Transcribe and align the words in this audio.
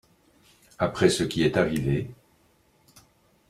Après 0.79 1.09
ce 1.09 1.23
qui 1.23 1.43
est 1.43 1.57
arrivé… 1.57 2.09